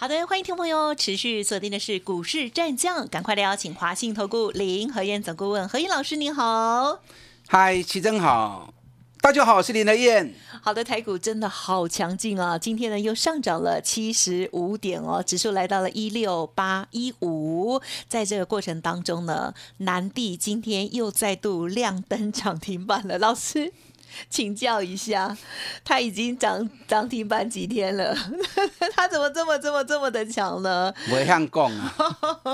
[0.00, 7.00] 好的，欢迎听众朋友持续锁定的是股市战将，赶快来邀请华信投顾林和燕总顾问何燕老师，您好。
[7.46, 8.72] 嗨，齐真好，
[9.20, 10.34] 大家好，我是林德燕。
[10.62, 12.56] 好的，台股真的好强劲啊！
[12.56, 17.78] 今天呢又上涨了七十五点哦，指数来到了一六八一五。
[18.08, 23.74] 在这个过程当中呢，南地今天又再度亮灯涨停板了，老师。
[24.28, 25.36] 请教一下，
[25.84, 28.14] 他已经涨涨停板几天了？
[28.94, 30.92] 他怎么这么这么这么的强呢？
[31.12, 31.94] 我想讲啊。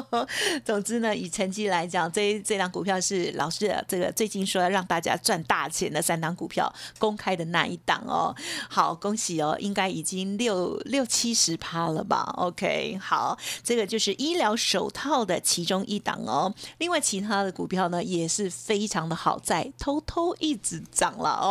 [0.65, 8.35] 总之呢，以成绩来讲，这这档股票是老师这个最近说要让大家赚大钱的三档股票公开的那一档哦。
[8.69, 16.53] 好，恭喜哦，应该已经六六七十趴了吧？OK，好，这个就是医疗手套的其中一档哦。
[16.79, 21.31] 另外其他的股票呢，也是非常的好，在偷偷一直涨了。
[21.31, 21.46] 哦，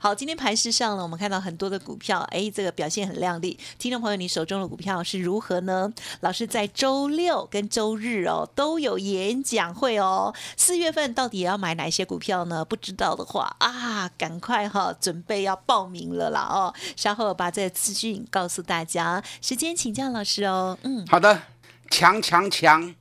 [0.00, 3.58] 好，今天盘市上呢，我们看到很多的股票，哎，这个表现很亮丽。
[3.78, 5.92] 听众朋友，你手中的股票是如何呢？
[6.20, 10.34] 老师在周六跟周日哦都有演讲会哦。
[10.56, 12.64] 四月份到底要买哪些股票呢？
[12.64, 16.74] 不知道的话啊，赶快哈，准备要报名了啦哦。
[16.96, 19.22] 稍后把这个资讯告诉大家。
[19.40, 20.76] 时间请教老师哦。
[20.82, 21.42] 嗯，好的，
[21.90, 22.94] 强强强，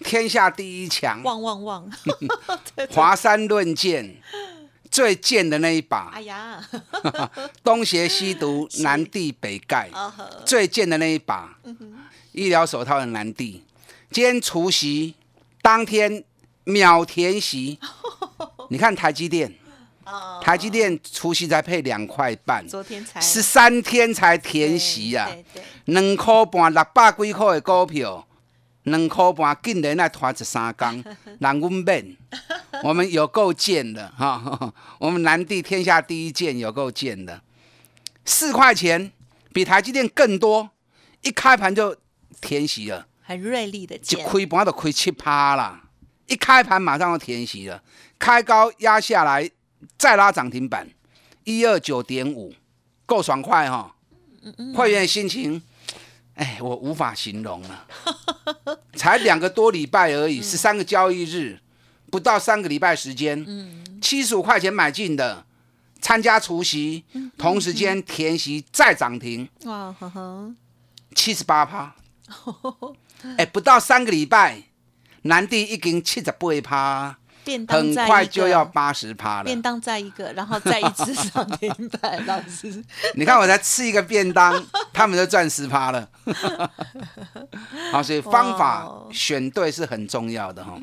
[0.00, 1.90] 天下第一强，旺旺旺，
[2.94, 4.16] 华山论剑。
[4.90, 6.62] 最贱的那一把，哎呀，
[7.62, 9.88] 东邪西毒，南帝北丐，
[10.44, 11.56] 最贱的那一把，
[12.32, 13.62] 医疗手套的南帝，
[14.10, 15.14] 今天除夕
[15.62, 16.24] 当天
[16.64, 17.78] 秒填席，
[18.70, 19.54] 你看台积电，
[20.42, 23.20] 台积电除夕才配两块半，昨天才。
[23.20, 25.28] 十三天才填席啊，
[25.84, 28.24] 两块半六百几块的股票。
[28.84, 31.04] 两块半，竟然来拖十三天，
[31.40, 32.16] 让阮免，
[32.84, 34.72] 我们有够贱的哈！
[34.98, 37.42] 我们南地天下第一贱，有够贱的。
[38.24, 39.12] 四块钱
[39.52, 40.70] 比台积电更多，
[41.22, 41.96] 一开盘就
[42.40, 45.84] 填息了，很锐利的就开盘都亏七趴啦！
[46.26, 47.82] 一开盘马上就填息了，
[48.18, 49.50] 开高压下来，
[49.96, 50.88] 再拉涨停板，
[51.44, 52.54] 一二九点五，
[53.06, 53.94] 够爽快哈！
[54.74, 55.62] 会员心情。
[56.34, 57.86] 哎，我无法形容了，
[58.94, 61.58] 才两个多礼拜而已，十三个交易日，
[62.10, 63.44] 不到三个礼拜时间，
[64.00, 65.44] 七十五块钱买进的，
[66.00, 67.04] 参加除夕，
[67.36, 70.54] 同时间填息再涨停，哇呵呵，
[71.14, 71.94] 七十八趴，
[73.36, 74.62] 哎，不到三个礼拜，
[75.22, 77.18] 南地已经七十八趴。
[77.68, 79.44] 很快就要八十趴了。
[79.44, 82.84] 便当再一个，然后再一次涨停板，老师。
[83.14, 86.08] 你看我才吃一个便当，他们就赚十趴了。
[87.92, 90.78] 好，所以方法选对是很重要的哈。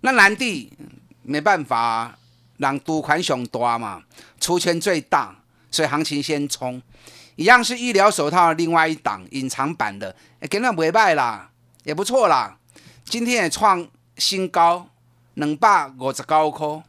[0.00, 0.72] 那蓝地
[1.22, 2.16] 没办法，
[2.56, 4.02] 让赌款熊多嘛，
[4.40, 5.36] 出圈最大，
[5.70, 6.82] 所以行情先冲。
[7.36, 10.14] 一样是医疗手套，另外一档隐藏版的，
[10.50, 11.50] 给那不败啦，
[11.84, 12.56] 也不错啦。
[13.04, 13.86] 今天也创
[14.16, 14.88] 新高。
[15.34, 16.82] 两百五十九块，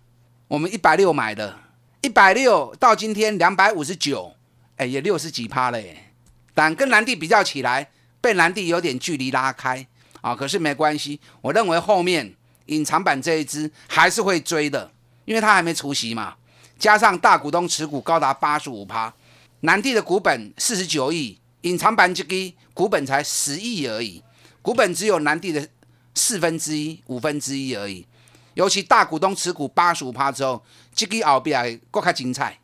[0.49, 1.57] 我们一百六买的，
[2.01, 4.33] 一百六到今天两百五十九，
[4.75, 6.11] 哎，也六十几趴了耶。
[6.53, 7.89] 但跟蓝地比较起来，
[8.19, 9.87] 被蓝地有点距离拉开
[10.19, 10.35] 啊。
[10.35, 14.91] 可是没关系，我认为后面隐藏版这一支还是会追的，
[15.23, 16.35] 因为它还没除息嘛。
[16.77, 19.13] 加上大股东持股高达八十五趴，
[19.61, 22.35] 蓝地的股本四十九亿，隐藏版这个
[22.73, 24.21] 股本才十亿而已，
[24.61, 25.65] 股本只有蓝地的
[26.13, 28.05] 四分之一、五分之一而已。
[28.53, 32.57] 尤其大股东持股八十五趴之后，这个后边更加精彩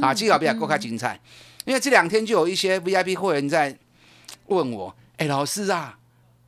[0.00, 0.14] 啊！
[0.14, 1.20] 这个后边更加精彩，
[1.64, 3.76] 因为这两天就有一些 VIP 会员在
[4.46, 5.98] 问我：“哎，老师啊，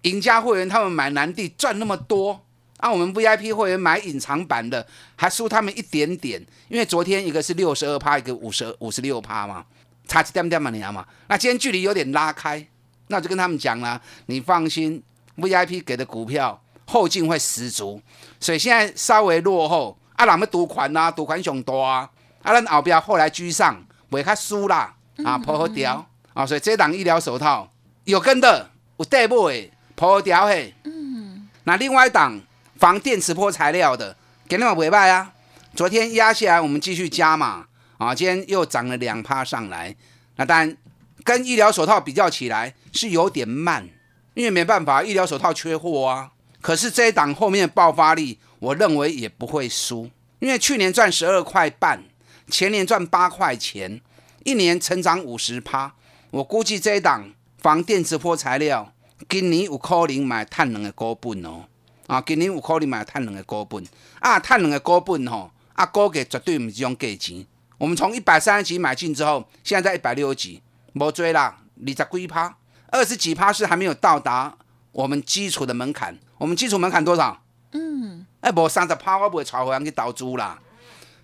[0.03, 2.41] 赢家会员他们买南地赚那么多，
[2.79, 9.65] 啊，我们 VIP 会员买隐藏版的还输他们一点点，因为昨天一个是六十二趴，一个五十五十六趴嘛，
[10.07, 11.07] 差一点点嘛，你知道吗？
[11.29, 12.67] 那今天距离有点拉开，
[13.09, 15.03] 那就跟他们讲了，你放心
[15.37, 18.01] ，VIP 给的股票。”后劲会十足，
[18.39, 19.97] 所以现在稍微落后。
[20.17, 22.09] 啊，人要赌款啊，赌款上多啊。
[22.43, 24.95] 啊，咱后边后来居上，袂较输啦。
[25.25, 27.69] 啊，破好掉啊，所以这档医疗手套
[28.05, 30.73] 有跟的，有带不的，破好掉嘿。
[30.85, 31.49] 嗯。
[31.65, 32.41] 那另外一档
[32.77, 34.17] 防电磁波材料的，
[34.47, 35.33] 给你们尾拜啊。
[35.75, 37.67] 昨天压下来，我们继续加嘛。
[37.99, 39.97] 啊，今天又涨了两趴上来。
[40.37, 40.77] 那当然
[41.25, 43.89] 跟医疗手套比较起来是有点慢，
[44.35, 46.31] 因为没办法，医疗手套缺货啊。
[46.65, 52.03] 可是这一档后面的爆发力，我认为也不会输，因为去年赚十二块半，
[52.49, 54.01] 前年赚八块钱，
[54.45, 55.95] 一年成长五十趴。
[56.31, 58.95] 我估计这一档防电磁波材料，
[59.29, 61.67] 今年有可能买碳能的高本哦。
[62.07, 63.87] 啊，今年有可能买碳能的高本
[64.21, 67.45] 啊，碳能的高本吼，啊，高价绝对不是这种价钱。
[67.77, 70.63] 我们从一百三十几买进之后，现在在一百六十几，
[70.95, 72.57] 无追啦，二十几趴，
[72.87, 74.57] 二十几趴是还没有到达
[74.93, 76.19] 我们基础的门槛。
[76.39, 77.43] 我们基础门槛多少？
[77.73, 80.59] 嗯，哎，无三十趴，我不会炒回来去倒租啦。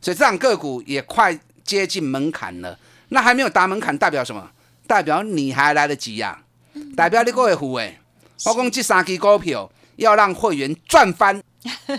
[0.01, 2.79] 所以这档个股也快接近门槛了。
[3.11, 4.51] 那还没有达门槛，代表什么？
[4.87, 6.43] 代表你还来得及呀，
[6.97, 7.99] 代表你够会付诶。
[8.47, 11.41] 我讲这三支股票要让会员赚翻，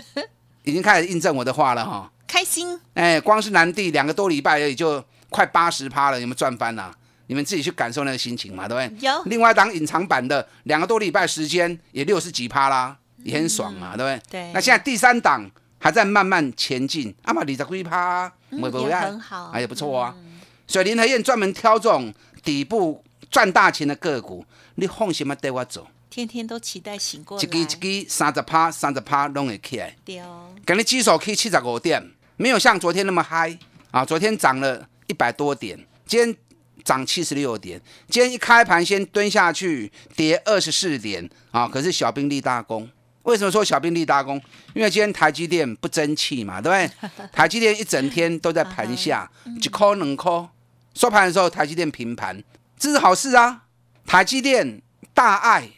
[0.64, 2.10] 已经开始印证我的话了哈。
[2.26, 6.94] 开心哎，光是南地两个多礼拜而已，就快八十趴了，有没有赚翻了？
[7.28, 9.08] 你们自己去感受那个心情嘛，对不对？
[9.08, 9.22] 有。
[9.24, 14.42] 另外一档隐藏版的两个多礼拜时间也六十几趴啦，也很爽嘛，对不对？
[14.42, 14.52] 对。
[14.52, 19.50] 那现在第三档还在慢慢前进，阿玛二十几趴，会不会很好？
[19.52, 20.14] 哎，也不错啊。
[20.66, 24.44] 所以林和燕专门挑这种底部赚大钱的个股，
[24.76, 25.86] 你放心嘛带我走。
[26.08, 27.42] 天天都期待醒过来。
[27.42, 27.64] 一支一
[28.04, 29.96] 支三十趴，三十趴拢会起来。
[30.04, 30.20] 对。
[30.66, 33.58] 今日指数去七十五点，没有像昨天那么嗨
[33.90, 34.04] 啊！
[34.04, 36.36] 昨天涨了一百多点，今天
[36.84, 37.80] 涨七十六点。
[38.08, 41.66] 今天一开盘先蹲下去，跌二十四点啊！
[41.66, 42.88] 可是小兵立大功。
[43.22, 44.40] 为什么说小兵立大功？
[44.74, 47.26] 因为今天台积电不争气嘛，对不对？
[47.32, 49.30] 台积电一整天都在盘下，
[49.60, 50.48] 一颗两颗。
[50.94, 52.42] 收盘的时候，台积电平盘，
[52.78, 53.62] 这是好事啊！
[54.06, 54.82] 台积电
[55.14, 55.68] 大爱。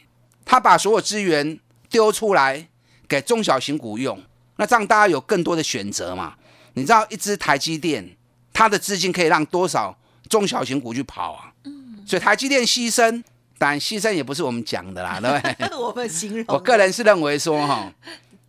[0.47, 1.59] 他把所有资源
[1.89, 2.67] 丢出来
[3.07, 4.21] 给中小型股用，
[4.57, 6.35] 那这样大家有更多的选择嘛？
[6.73, 8.15] 你知道一支台积电，
[8.53, 9.97] 它的资金可以让多少
[10.29, 11.51] 中小型股去跑啊？
[11.63, 13.23] 嗯，所以台积电牺牲，
[13.57, 15.77] 但牺牲也不是我们讲的啦， 对不对？
[15.77, 16.45] 我们形容。
[16.47, 17.91] 我个人是认为说哈，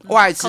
[0.09, 0.49] 外资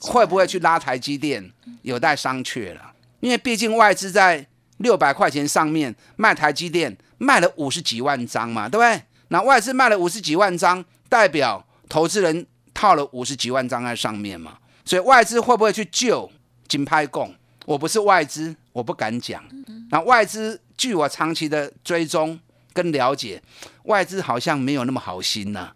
[0.00, 1.50] 会不会去拉台积电，
[1.82, 2.92] 有待商榷了。
[3.20, 4.46] 因为毕竟外资在
[4.78, 9.02] 六百块钱上面卖台积电，卖了五十几万张嘛，对不对？
[9.28, 14.58] 那外资卖了五十几万张，代表投资人套了五十几万张在上面嘛？
[14.84, 16.30] 所以外资会不会去救
[16.68, 17.34] 金拍供？
[17.64, 19.42] 我不是外资，我不敢讲。
[19.90, 22.38] 那外资据我长期的追踪
[22.76, 23.42] 跟了解，
[23.84, 25.72] 外资好像没有那么好心呐。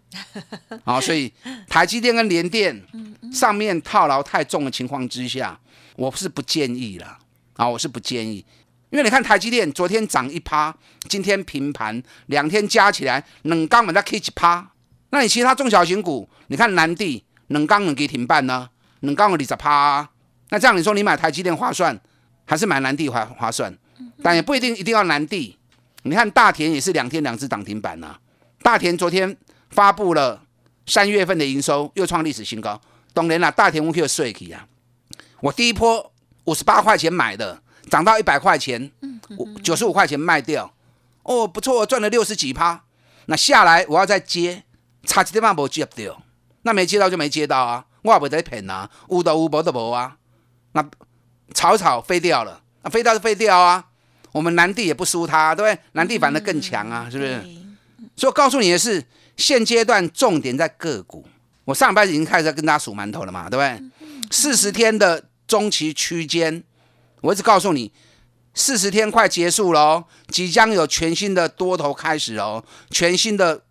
[0.83, 1.33] 啊，所以
[1.67, 2.79] 台积电跟联电
[3.33, 5.59] 上面套牢太重的情况之下，
[5.95, 7.17] 我是不建议了。
[7.55, 8.45] 啊，我是不建议。
[8.91, 10.75] 因为你看台积电昨天涨一趴，
[11.09, 14.71] 今天平盘，两天加起来冷钢本在 K 一趴。
[15.09, 18.69] 那你其他中小型股，你看南地冷钢能给停办呢？
[18.99, 20.07] 冷钢有二十趴。
[20.49, 21.99] 那这样你说你买台积电划算，
[22.45, 23.75] 还是买南地划划算？
[24.21, 25.57] 但也不一定一定要南地。
[26.03, 28.15] 你看大田也是两天两只涨停板呢。
[28.61, 29.35] 大田昨天
[29.69, 30.43] 发布了
[30.85, 32.79] 三月份的营收，又创历史新高。
[33.13, 34.67] 当然啦，大田我可以睡起啊。
[35.41, 36.11] 我第一波
[36.45, 37.61] 五十八块钱买的。
[37.89, 38.91] 涨到一百块钱，
[39.37, 40.71] 五九十五块钱卖掉，
[41.23, 42.83] 哦，不错，赚了六十几趴。
[43.25, 44.63] 那下来我要再接，
[45.03, 46.21] 差几点半没接掉，
[46.61, 50.15] 那没接到就没接到啊，我也不得骗啊，有的有，无的无啊。
[50.71, 50.89] 那
[51.53, 53.87] 草草飞掉了，那飞掉就飞掉啊。
[54.31, 55.81] 我们南地也不输他，对不对？
[55.93, 57.41] 南地反而更强啊，是不是？
[58.15, 59.03] 所以我告诉你的是，
[59.37, 61.25] 现阶段重点在个股。
[61.65, 64.17] 我上礼拜已经开始在跟大家数馒头了嘛，对不对？
[64.31, 66.63] 四十天的中期区间。
[67.21, 67.91] 我一直告诉你，
[68.53, 73.61] 四十天快结束了哦，即将有全新的多头开始哦，全新的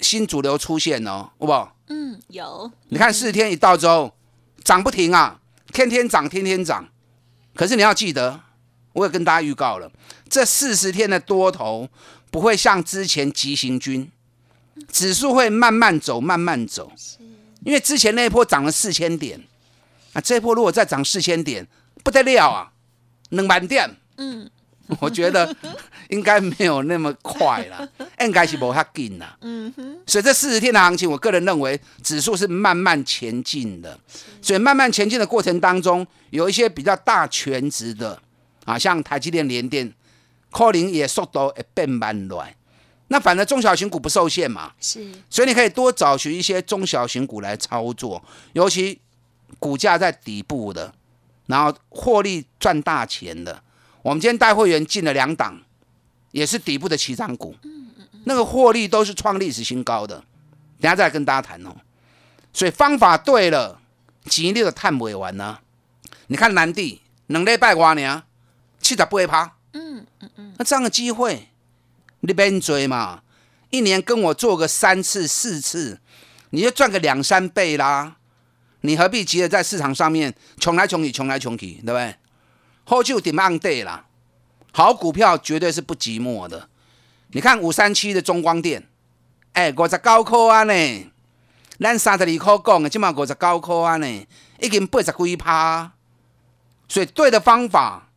[0.00, 1.76] 新主流出现哦，好不好？
[1.88, 2.70] 嗯，有。
[2.88, 4.16] 你看四十天一到之后，
[4.62, 5.40] 涨不停啊，
[5.72, 6.88] 天天涨，天天涨。
[7.54, 8.40] 可是你要记得，
[8.96, 9.90] 我也跟大家预告了，
[10.28, 11.88] 这四十天的多头
[12.30, 14.10] 不会像之前急行军，
[14.90, 16.90] 指数会慢慢走，慢慢走。
[17.62, 19.38] 因为之前那一波涨了四千点，
[20.14, 21.66] 啊，这一波如果再涨四千点。
[22.04, 22.70] 不得了啊，
[23.30, 23.96] 能满点。
[24.16, 24.48] 嗯，
[25.00, 25.52] 我觉得
[26.08, 27.88] 应该没有那么快了，
[28.22, 29.36] 应该是无遐紧啦。
[29.40, 33.98] 嗯哼，所以这四十天的行情，我个人认为指数是慢慢前进的。
[34.40, 38.16] 所以慢慢前进的过程当中，有一些比较大全值的
[38.66, 39.90] 啊，像台积电、联电，
[40.50, 42.54] 可能也速度会变慢来。
[43.08, 49.00] 那反正中小型股不受限嘛，是，所以你可以多找寻一些中小型股来操作，尤其
[49.58, 50.92] 股价在底部的。
[51.46, 53.62] 然后获利赚大钱的，
[54.02, 55.62] 我们今天带会员进了两档，
[56.32, 60.16] 也是底部的起涨股，嗯嗯嗯那个获利都是创历史新高的。
[60.80, 61.70] 等下再跟大家谈哦。
[62.52, 63.80] 所以方法对了，
[64.28, 65.58] 钱你就探不完呢。
[66.26, 68.24] 你看南地两礼拜瓜呢，
[68.86, 71.48] 七十八趴，嗯嗯嗯，那这样的机会
[72.20, 73.20] 你别追嘛，
[73.70, 75.98] 一年跟我做个三次四次，
[76.50, 78.14] 你就赚个两三倍啦。
[78.82, 82.14] 你何必急着在市场上面穷来穷去，穷来穷去，对不对？
[82.84, 84.06] 后就顶 on day 啦，
[84.72, 86.68] 好股票绝对是不寂寞的。
[87.32, 88.86] 你看五三七的中光电，
[89.54, 91.10] 哎，五十九块啊呢，
[91.80, 94.26] 咱三十二块讲的，今嘛五十九块啊呢，
[94.60, 95.90] 已经八十几趴，
[96.86, 98.08] 所以对的方法，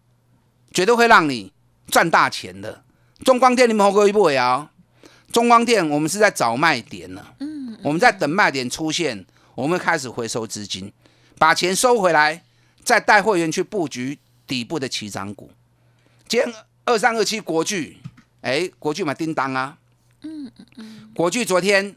[0.72, 1.52] 绝对会让你
[1.88, 2.84] 赚大钱的。
[3.24, 4.72] 中光电你们好过一步啊？
[5.32, 10.92] 中光电我们是在找卖点呢，嗯，我们在等卖点出现，我们开始回收资金，
[11.38, 12.44] 把钱收回来，
[12.84, 14.20] 再带会员去布局。
[14.48, 15.52] 底部的起涨股，
[16.28, 16.52] 今天
[16.84, 18.00] 二三二七国巨，
[18.42, 19.78] 哎，国巨嘛叮当啊，
[20.24, 21.96] 嗯嗯嗯，国巨昨天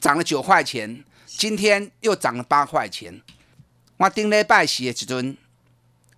[0.00, 3.20] 涨了九块钱，今天又涨了八块钱。
[3.98, 5.36] 我顶礼拜四的时阵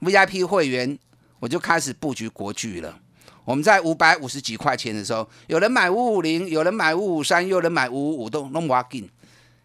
[0.01, 0.97] ，VIP 会员
[1.39, 2.99] 我就开始布局国巨了。
[3.45, 9.09] 我们在五百五十几块钱的时候，有人买五五零，有人买五五三，有人买五五五，都弄挖进，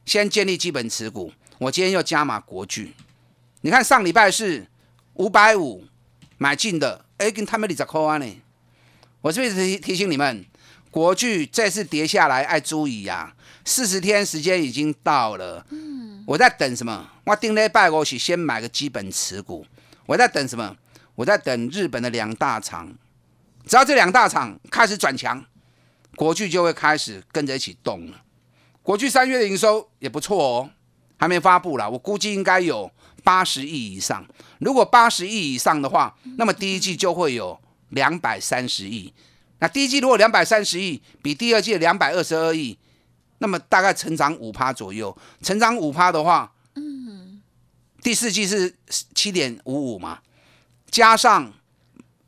[0.05, 1.31] 先建立基本持股。
[1.57, 2.93] 我今天又加码国巨，
[3.61, 4.67] 你看上礼拜是。
[5.15, 5.83] 五百五
[6.37, 8.25] 买进的，哎，跟他们二十块啊呢。
[9.19, 10.45] 我是不是提提醒你们，
[10.89, 13.35] 国巨这次跌下来，爱注意呀。
[13.65, 17.09] 四十天时间已经到了，嗯，我在等什么？
[17.25, 19.65] 我定礼拜我是先买个基本持股。
[20.05, 20.77] 我在等什么？
[21.15, 22.93] 我在等日本的两大厂，
[23.65, 25.45] 只要这两大厂开始转强，
[26.15, 28.21] 国巨就会开始跟着一起动了。
[28.81, 30.69] 国巨三月的营收也不错哦，
[31.17, 32.91] 还没发布啦，我估计应该有。
[33.23, 34.25] 八十亿以上，
[34.57, 39.13] 如果八十亿以上的话，那么第一季就会有两百三十亿。
[39.59, 42.75] 那第一季如果两百三十亿，比第二季的两百二十二亿，
[43.37, 45.15] 那么大概成长五趴左右。
[45.43, 47.39] 成长五趴的话，嗯，
[48.01, 48.73] 第四季是
[49.13, 50.17] 七点五五嘛，
[50.91, 51.51] 加上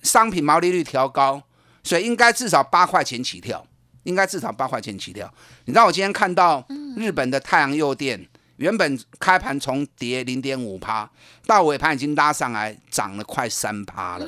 [0.01, 1.43] 商品毛利率调高，
[1.84, 3.63] 所以应该至少八块钱起跳，
[4.03, 5.32] 应该至少八块钱起跳。
[5.65, 6.65] 你知道我今天看到
[6.98, 8.27] 日本的太阳诱电。
[8.58, 11.10] 原本开盘从跌零点五趴，
[11.48, 14.27] 到尾盘已经拉上来，涨了快三趴了。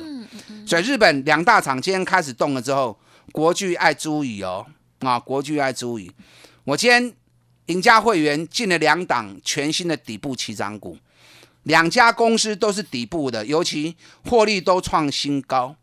[0.66, 2.98] 所以日本两大厂今天开始动了之后，
[3.30, 4.66] 国巨爱注意哦，
[4.98, 6.10] 啊，国巨爱注意。
[6.64, 7.14] 我今天
[7.66, 10.98] 赢家会员进了两档全新的底部起涨股，
[11.66, 15.74] 两家公司都是底部的，尤其获利都创新高，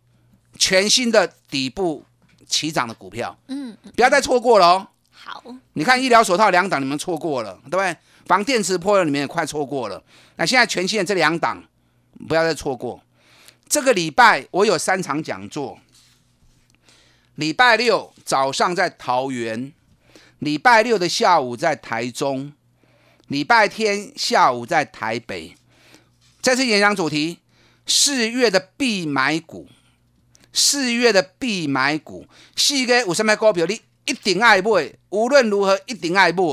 [0.58, 2.06] 全新的底部
[2.48, 4.88] 起涨的股票，嗯，不要再错过了哦。
[5.12, 7.96] 好，你看医疗手套两档，你们错过了，对不对？
[8.26, 10.02] 防电池破了你们也快错过了，
[10.38, 11.62] 那现在全新的这两档
[12.30, 13.02] 不要再错过。
[13.68, 15.80] 这个礼拜我有三场讲座，
[17.36, 19.74] 礼拜六早上在桃园，
[20.40, 22.54] 礼拜六的下午在台中，
[23.28, 25.56] 礼拜天下午在台北。
[26.44, 27.40] 这次演讲主题：
[27.88, 29.66] 四月的必买股，
[30.52, 33.80] 四月的必买股，四月有什么股票你？
[34.04, 36.44] 一定爱买，无论如何一定爱买。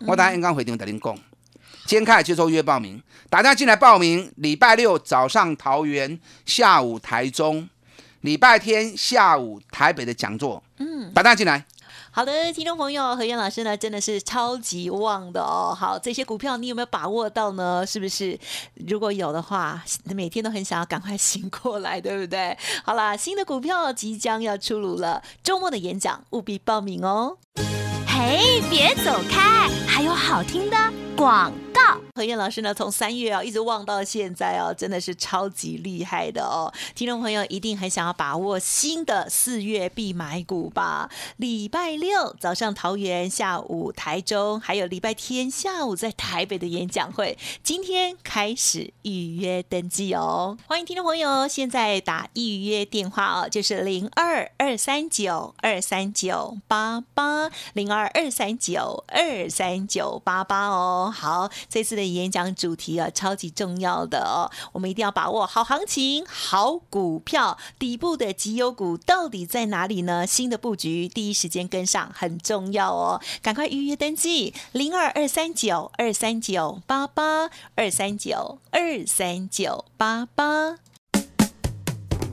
[0.00, 1.14] 我等下应该会场跟您讲，
[1.86, 3.00] 今天开始接受约报名，
[3.30, 4.32] 大家进来报名。
[4.38, 7.68] 礼拜六早上桃园，下午台中，
[8.22, 11.64] 礼拜天下午台北的讲座，嗯，大家进来。
[12.14, 15.74] 好的，听众朋友，何燕老师呢，真的是超级旺的哦。
[15.74, 17.86] 好，这些股票你有没有把握到呢？
[17.86, 18.38] 是不是？
[18.86, 19.82] 如果有的话，
[20.14, 22.54] 每天都很想要赶快醒过来，对不对？
[22.84, 27.38] 好啦，新的股票即将要出炉了，周末的演讲务必报名哦。
[28.06, 30.76] 嘿，别走开，还有好听的
[31.16, 31.50] 广。
[32.14, 32.72] 何燕老师呢？
[32.74, 36.72] 从三月啊一直旺到现在哦，真的是超级厉害的哦。
[36.94, 41.10] 听众朋友一定很想要把握新的四月必买股吧？
[41.36, 50.56] 礼拜六早上桃园，下午台中，还有礼拜天下午在台北的演讲会，今天开始预约登记哦。
[50.66, 61.12] 欢迎听众朋友现在打预约电话哦，就是零二二三九二三九八八零二二三九二三九八八哦。
[61.14, 61.82] 好，这。
[61.82, 70.24] 次的演讲主题啊，超级重要的哦，我们一定要把握好行情、好股票，底部的绩优股到底在哪里呢？
[70.24, 80.76] 新的布局第一时间跟上很重要哦，赶快预约登记零二二三九二三九八八二三九二三九八八。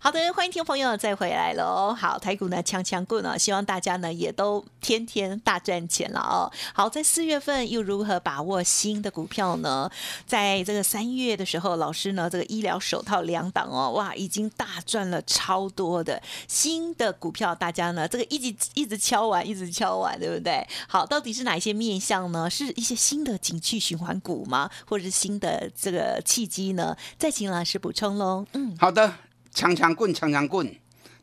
[0.00, 1.92] 好的，欢迎听朋友再回来喽。
[1.92, 6.48] 好，台股呢强强棍呢，希望大家呢也都天天大赚钱了哦。
[6.72, 9.90] 好，在四月份又如何把握新的股票呢？
[10.24, 20.64] 在这个三月的时候，老师呢这个医疗手套两档哦，哇，已经大赚了超多的新的股票，大家呢这个一直一直敲完，一直敲完，对不对？
[20.86, 22.48] 好，到底是哪一些面向呢？
[22.48, 24.70] 是一些新的景气循环股吗？
[24.86, 26.96] 或者是新的这个契机呢？
[27.18, 28.46] 再请老师补充喽。
[28.52, 29.12] 嗯，好的。
[29.52, 30.74] 强强棍，强强棍，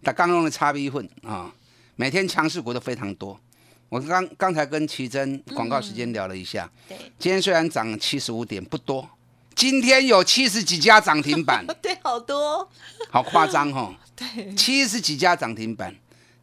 [0.04, 1.54] 他刚用的差一份啊！
[1.96, 3.40] 每天强势股都非常多。
[3.88, 9.08] 我刚刚才跟奇珍广告时间聊了一下，对，今天虽然涨七十五点，不多，
[9.56, 12.70] 今天有七十几家涨停板， 对，好多，
[13.10, 13.96] 好夸张哈！
[14.16, 15.96] 对，七十几家涨停板，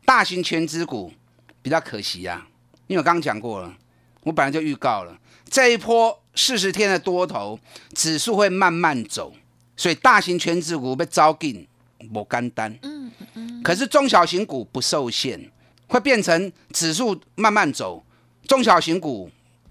[0.07, 1.13] 大型全资股
[1.61, 2.47] 比较可惜呀，
[2.87, 3.75] 因为我刚刚讲过了，
[4.23, 5.19] 我本来就预告了
[5.51, 7.59] 这一波四十天的多头
[7.93, 9.35] 指数会慢慢走，
[9.77, 11.67] 所以大型全资股被招进。
[12.09, 15.51] 不干单，嗯嗯，可是中小型股不受限，
[15.89, 18.05] 会变成指数慢慢走，
[18.47, 19.31] 中小型股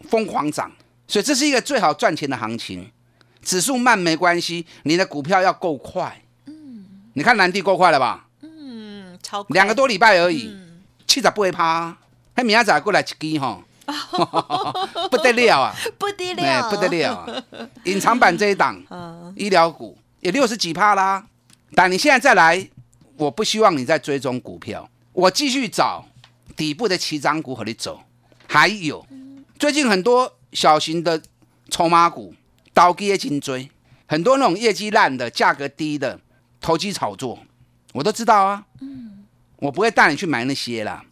[0.10, 0.72] 疯狂涨，
[1.08, 2.92] 所以这是一个最好赚钱的行情。
[3.44, 6.22] 指数慢没关系，你的股票要够快。
[6.46, 8.28] 嗯，你看南地够快了吧？
[8.42, 10.56] 嗯，超两个多礼拜而已，
[11.08, 11.98] 七十不会趴，
[12.36, 13.64] 还明仔过来一支哈，
[15.10, 17.44] 不得了啊，不得了，不得了，
[17.86, 18.80] 隐藏版这一档，
[19.36, 21.26] 医疗股也六十几趴啦。
[21.74, 22.70] 但你现在再来，
[23.18, 26.06] 我不希望你再追踪股票，我继续找
[26.56, 28.02] 底部的起涨股和你走。
[28.48, 29.06] 还有，
[29.58, 31.22] 最近很多小型的
[31.70, 32.36] 筹码股
[32.74, 33.70] 倒跌紧追，
[34.06, 36.20] 很多那种业绩烂的、价格低的
[36.60, 37.40] 投机炒作，
[37.94, 38.66] 我都知道啊。
[38.82, 39.24] 嗯，
[39.58, 41.06] 我不会带你去买那些啦，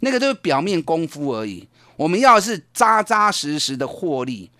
[0.00, 1.68] 那个都是表面功夫而已。
[1.96, 4.52] 我们要的是扎扎实实的获利，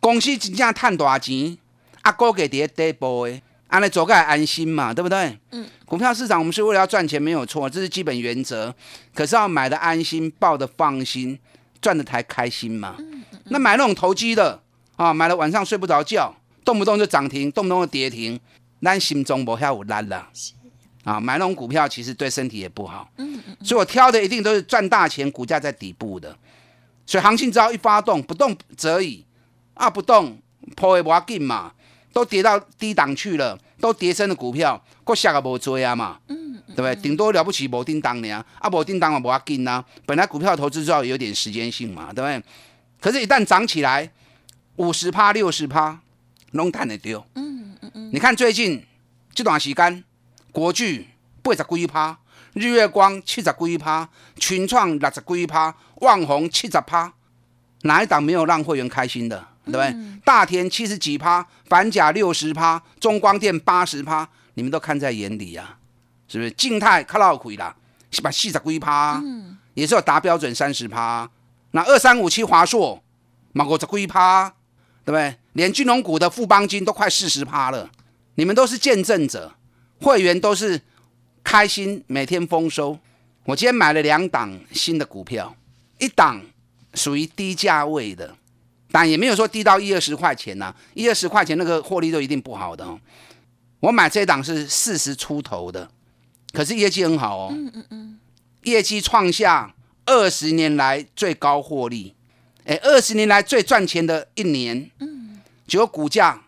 [0.00, 1.58] 公司真正赚大钱，
[2.02, 3.42] 阿哥给跌底部的。
[3.68, 5.36] 安来走个安心嘛，对不对？
[5.50, 8.72] 嗯，股票市场我们是为了要赚钱，没有错，这是基本原则。
[9.12, 11.36] 可是要买的安心，抱的放心，
[11.80, 12.94] 赚的才开心嘛。
[12.98, 13.40] 嗯嗯。
[13.46, 14.62] 那买那种投机的
[14.94, 16.32] 啊，买了晚上睡不着觉，
[16.64, 18.38] 动不动就涨停，动不动就跌停，
[18.80, 20.28] 那心中不下有烂了。
[21.02, 23.10] 啊，买那种股票其实对身体也不好。
[23.16, 23.56] 嗯嗯。
[23.64, 26.36] 所以我挑的一定都是赚大钱，股价在底部的。
[27.04, 29.24] 所以行情只要一发动，不动则已，
[29.74, 30.38] 啊不动
[30.76, 31.72] 破也不要紧嘛。
[32.12, 36.96] 都跌到低档去了，都跌升的股票，国下个无追啊嘛，嗯，对不对？
[36.96, 39.84] 顶多了不起无叮当呢，啊无叮当嘛无要紧呐。
[40.04, 42.42] 本来股票投资就要有点时间性嘛，对不对？
[43.00, 44.10] 可是，一旦涨起来，
[44.76, 46.00] 五十趴、六十趴，
[46.52, 47.24] 拢赚得丢。
[47.34, 48.10] 嗯嗯嗯。
[48.12, 48.82] 你看最近
[49.34, 50.02] 这段时间，
[50.50, 51.06] 国巨
[51.42, 52.18] 八十几趴，
[52.54, 54.08] 日月光七十几趴，
[54.38, 57.12] 群创六十几趴，旺宏七十趴，
[57.82, 59.46] 哪一档没有让会员开心的？
[59.66, 59.94] 对不对？
[60.24, 65.76] 大田七十几趴，反甲六十趴，中光电八十趴，你们都看在眼里呀，
[66.28, 66.50] 是不是？
[66.52, 67.76] 静态卡拉亏啦，
[68.10, 71.28] 是把四十几趴，嗯也是有达标准三十趴。
[71.72, 73.02] 那二三五七华硕，
[73.52, 74.48] 马五十几趴，
[75.04, 75.36] 对不对？
[75.52, 77.90] 连金融股的富邦金都快四十趴了，
[78.36, 79.54] 你们都是见证者，
[80.00, 80.80] 会员都是
[81.44, 82.98] 开心，每天丰收。
[83.44, 85.54] 我今天买了两档新的股票，
[85.98, 86.40] 一档
[86.94, 88.36] 属于低价位的。
[88.90, 92.98] 但也没有说低到一二十块钱呐，一二十块钱那个获利都一定不好的哦。
[93.80, 95.90] 我买这档是四十出头的，
[96.52, 97.48] 可是业绩很好哦。
[97.52, 98.18] 嗯嗯嗯，
[98.62, 99.74] 业绩创下
[100.06, 102.14] 二十年来最高获利，
[102.64, 104.90] 哎，二十年来最赚钱的一年。
[105.00, 106.42] 嗯，结果股价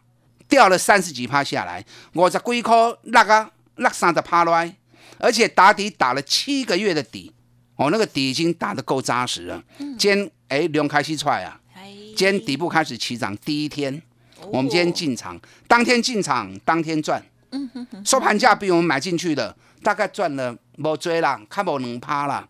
[0.49, 4.75] 掉了三十几趴下来，五十几块那个那三十趴来，
[5.19, 7.33] 而且打底打了七个月的底，
[7.77, 9.63] 哦，那个底已经打得够扎实了。
[9.99, 11.61] 今天哎，龙开始出来啊。
[12.19, 14.03] 今天底部开始起涨，第一天，
[14.51, 17.25] 我们今天进场，当天进场，当天赚。
[18.05, 22.49] 收盘价比我们买进去的大概赚了无追啦，看无能趴啦。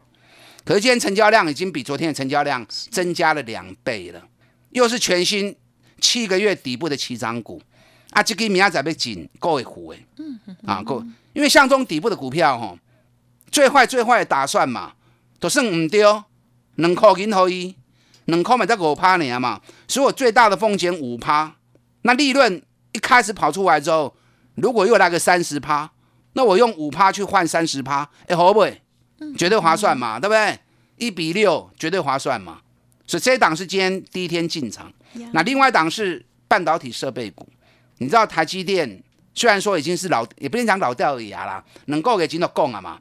[0.65, 4.27] 可是今天成交量已经比昨天的成交量增加了两倍了，
[4.71, 5.55] 又是全新
[6.01, 7.61] 七个月底部的起涨股。
[8.13, 10.03] 啊，这个明仔载要紧，各位虎诶。
[10.17, 11.05] 嗯啊，够，
[11.35, 12.79] 因为像中底部的股票吼，
[13.51, 14.95] 最坏最坏的打算嘛，
[15.39, 16.25] 都算唔丢，
[16.77, 17.75] 两块银可以。
[18.29, 21.55] 能扣买在五趴年嘛，所以我最大的风险五趴，
[22.03, 22.63] 那利润
[22.93, 24.15] 一开始跑出来之后，
[24.55, 25.91] 如果又来个三十趴，
[26.35, 28.83] 那我用五趴去换三十趴，哎，好不会？
[29.37, 30.59] 绝对划算嘛，对不对？
[30.99, 32.61] 一比六，绝对划算嘛。
[33.07, 34.93] 所以这一档是今天第一天进场，
[35.33, 37.49] 那另外一档是半导体设备股。
[37.97, 39.03] 你知道台积电
[39.35, 43.01] 虽然说已经是老，也不能讲老掉牙啦，能够给金都供了嘛。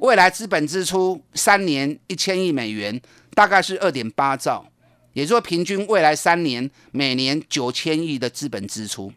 [0.00, 3.00] 未来资本支出三年一千亿美元。
[3.34, 4.66] 大概是二点八兆，
[5.12, 9.12] 也就是说平均未来三年每年九千亿的资本支出。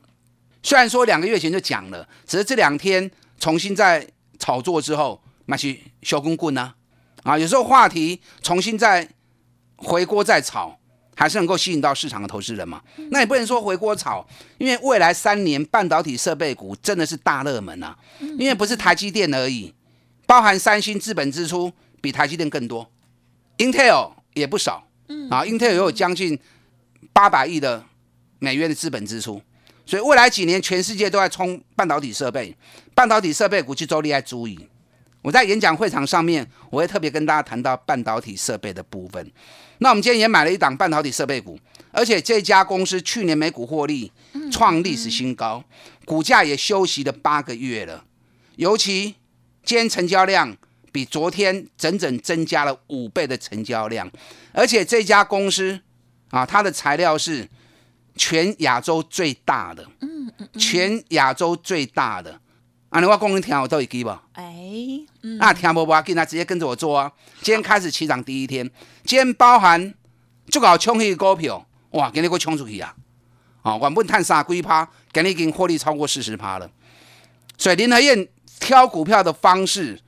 [0.64, 4.06] 虽然说两个月前就讲了，只是这两天重新再
[4.40, 6.74] 炒作之后，那去修公棍呢？
[7.24, 9.08] 啊，有时候话题重新再
[9.76, 10.78] 回锅再炒，
[11.16, 12.82] 还是能够吸引到市场的投资人嘛？
[13.12, 14.28] 那也不能说回锅炒，
[14.58, 17.98] 因为未来三年半导体设备股真的是大热门啊！
[18.20, 19.74] 因为不是台积电而已，
[20.26, 22.90] 包含三星资本支出比台积电更多
[23.58, 26.38] ，Intel 也不少，嗯啊，Intel 也有将近
[27.14, 27.84] 八百亿的
[28.40, 29.42] 美元的资本支出。
[29.86, 32.56] 所以未来几年，全世界都在冲半导体设备，
[32.94, 34.68] 半导体设备股去周立在注意。
[35.22, 39.32] 我在演讲会场上面，我会特别跟大家谈到半导体设备的部分。
[39.80, 41.58] 那我们今天也买了一档半导体设备股，
[41.92, 44.12] 而且这家公司去年每股获利
[44.52, 45.64] 创历史新高，
[46.06, 48.04] 股价也休息了八个月了。
[48.58, 49.16] 尤其
[49.64, 50.56] 今天成交量
[50.92, 54.10] 比昨天整整增加了五倍的成交量，
[54.52, 55.80] 而且这家公司
[56.30, 57.48] 啊，它的材料是。
[58.20, 62.42] 全亚洲最大的，嗯嗯，全亚洲最大的，
[62.90, 64.10] 啊，你话公你听我都会记不？
[64.34, 64.44] 哎，
[65.38, 67.12] 那听不不要紧，那直接跟着我做啊！
[67.44, 68.68] 今天开始起涨第一天，
[69.06, 69.94] 今天包含
[70.50, 72.96] 就搞冲起股票，哇，给你给冲出去啊！
[73.62, 76.68] 啊，原本探三几趴，给你已经获利超过四十趴了。
[77.56, 78.28] 所以林和燕
[78.60, 80.02] 挑股票的方式。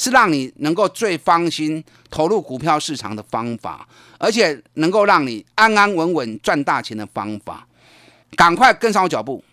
[0.00, 3.86] 是让你能够最放心投入股票市场的方法，
[4.18, 7.68] 而且能够让你安安稳稳赚大钱的方法。
[8.34, 9.44] 赶快跟上我脚步！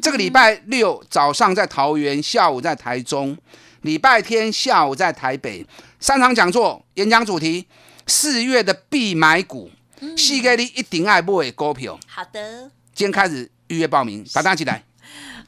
[0.00, 3.36] 这个礼拜六早上在桃园，下午在台中，
[3.80, 5.66] 礼拜天下午在台北，
[5.98, 7.66] 三场讲座，演讲主题：
[8.06, 9.72] 四月的必买股，
[10.16, 11.98] 四月你一定爱买股票。
[12.06, 14.84] 好的，今天开始预约报名，把大家起来。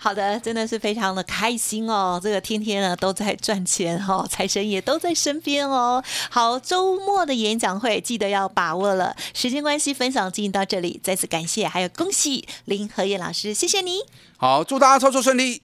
[0.02, 2.20] 好的，真的是非常的开心哦！
[2.20, 6.02] 这个天天呢都在赚钱哦， 财神也都在身边哦。
[6.28, 9.14] 好，周末的演讲会记得要把握了。
[9.32, 14.00] 时间关系，分享进行到这里，再次感谢，还有恭喜林和燕老师，谢谢你。
[14.36, 15.62] 好，祝大家操作顺利。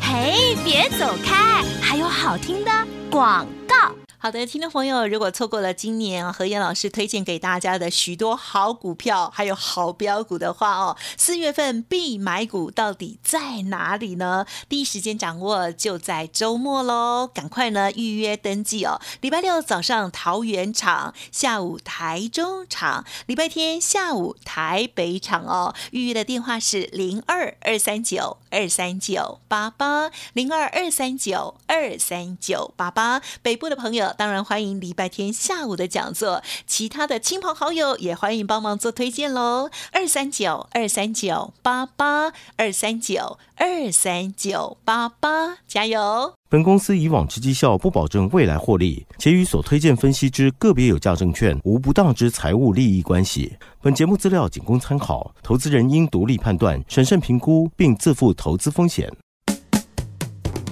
[0.00, 2.70] 嘿，别走开，还有好听的
[3.10, 3.94] 广告。
[4.26, 14.44] 好的，听众朋友，如果错过了今年何燕老师推荐给大家的许多好股票，还有好标股的话哦，四月份必买股到底在哪里呢？
[14.68, 19.00] 第一时间掌握就在周末喽，赶快呢预约登记哦。
[19.20, 25.72] 礼拜六早上桃园场，下午台中场，礼拜天下午台北场哦。
[25.92, 34.15] 预约的电话是零二二三九二三九八八零二二三九二三九八八，北部的朋友。
[34.16, 39.70] 当然欢迎礼拜天下午的讲座，其他的亲朋好友也欢迎帮忙做推荐喽。
[39.92, 46.32] 二三九二三九八八二三九二三九八八，加油！
[46.48, 53.56] 本公司以往之绩效不保证未来获利，且与所推荐分析之个别有价证券无不当之财务利益关系。
[53.82, 59.12] 本节目资料仅供参考，投资人应独立判断、审慎评估，并自负投资风险。